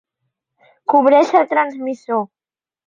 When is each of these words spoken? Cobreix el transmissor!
Cobreix 0.93 1.37
el 1.43 1.47
transmissor! 1.55 2.29